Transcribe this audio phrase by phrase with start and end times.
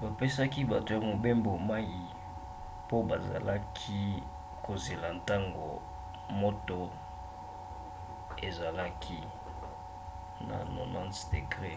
[0.00, 1.90] bapesaki bato ya mobembo mai
[2.84, 4.02] mpo bazalaki
[4.64, 5.66] kozela ntango
[6.40, 6.78] moto
[8.48, 9.18] ezalaki
[10.48, 11.74] 90f-degre